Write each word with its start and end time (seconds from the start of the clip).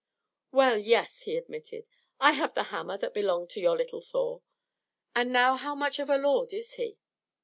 "Well, 0.51 0.79
yes," 0.79 1.21
he 1.25 1.37
admitted. 1.37 1.85
"I 2.19 2.31
have 2.31 2.55
the 2.55 2.63
hammer 2.73 2.97
that 2.97 3.13
belonged 3.13 3.51
to 3.51 3.59
your 3.59 3.77
little 3.77 4.01
Thor; 4.01 4.41
and 5.15 5.31
now 5.31 5.57
how 5.57 5.75
much 5.75 5.99
of 5.99 6.09
& 6.09 6.09
lord 6.09 6.53
is 6.53 6.73
he?" 6.73 6.97